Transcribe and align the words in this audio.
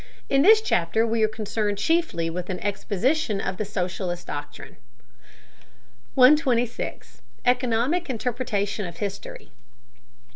In 0.29 0.41
this 0.41 0.61
chapter 0.63 1.05
we 1.05 1.21
are 1.21 1.27
concerned 1.27 1.77
chiefly 1.77 2.27
with 2.27 2.49
an 2.49 2.59
exposition 2.61 3.39
of 3.39 3.57
the 3.57 3.65
socialist 3.65 4.25
doctrine. 4.25 4.77
126. 6.15 7.21
ECONOMIC 7.45 8.09
INTERPRETATION 8.09 8.87
OF 8.87 8.97
HISTORY. 8.97 9.51